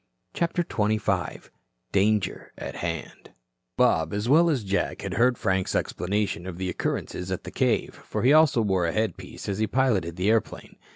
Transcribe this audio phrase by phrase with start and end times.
[0.33, 1.51] CHAPTER XXV
[1.91, 3.33] DANGER AT HAND
[3.77, 7.93] Bob as well as Jack had heard Frank's explanation of the occurrences at the cave,
[8.03, 10.77] for he also wore a headpiece as he piloted the airplane.